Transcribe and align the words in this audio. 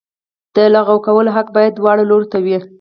د 0.55 0.57
لغوه 0.75 0.97
کولو 1.05 1.29
حق 1.37 1.47
باید 1.55 1.73
دواړو 1.75 2.03
لورو 2.09 2.27
ته 2.31 2.37
وي. 2.45 2.57